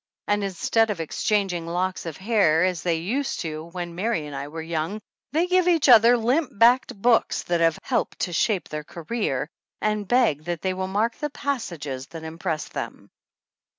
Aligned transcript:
"And 0.27 0.43
instead 0.43 0.89
of 0.89 0.99
ex 0.99 1.21
changing 1.21 1.67
locks 1.67 2.07
of 2.07 2.17
hair, 2.17 2.65
as 2.65 2.81
they 2.81 2.95
used 2.95 3.41
to 3.41 3.65
when 3.65 3.93
Mary 3.93 4.25
and 4.25 4.35
I 4.35 4.47
were 4.47 4.59
young, 4.63 4.99
they 5.31 5.45
give 5.45 5.67
each 5.67 5.87
other 5.87 6.17
limp 6.17 6.57
backed 6.57 6.99
books 6.99 7.43
that 7.43 7.61
have 7.61 7.77
'helped 7.83 8.17
to 8.21 8.33
shape 8.33 8.67
their 8.67 8.83
career,' 8.83 9.47
and 9.79 10.07
beg 10.07 10.45
that 10.45 10.63
they 10.63 10.73
will 10.73 10.87
mark 10.87 11.17
the 11.19 11.29
passages 11.29 12.07
that 12.07 12.23
impress 12.23 12.67
them!" 12.67 13.11